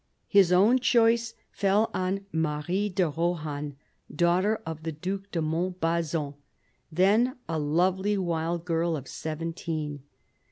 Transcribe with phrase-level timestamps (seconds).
[0.27, 3.75] His own choice fell on Marie de Rohan,
[4.11, 6.33] daughter of the Due de Montbazon,
[6.91, 10.01] then a lovely wild girl of seventeen.